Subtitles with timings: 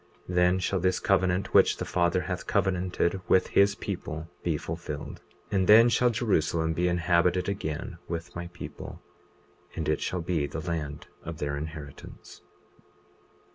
[0.27, 5.67] Then shall this covenant which the Father hath covenanted with his people be fulfilled; and
[5.67, 8.99] then shall Jerusalem be inhabited again with my people,
[9.75, 12.41] and it shall be the land of their inheritance.